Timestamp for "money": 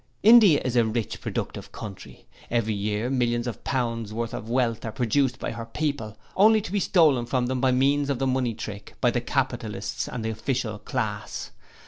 8.25-8.55